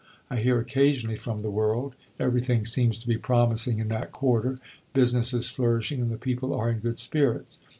I 0.31 0.37
hear 0.37 0.57
occasionally 0.59 1.15
from 1.15 1.43
the 1.43 1.51
World; 1.51 1.93
everything 2.19 2.65
seems 2.65 2.97
to 2.97 3.07
be 3.07 3.19
promising 3.19 3.77
in 3.77 3.89
that 3.89 4.11
quarter; 4.11 4.57
business 4.95 5.31
is 5.31 5.51
flourishing, 5.51 6.01
and 6.01 6.09
the 6.09 6.17
people 6.17 6.55
are 6.55 6.71
in 6.71 6.79
good 6.79 6.97
spirits. 6.97 7.59